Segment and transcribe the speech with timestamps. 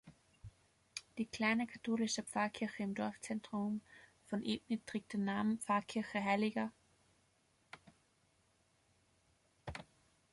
[1.19, 3.81] Die kleine katholische Pfarrkirche im Dorfzentrum
[4.25, 6.71] von Ebnit trägt den Namen Pfarrkirche Hl.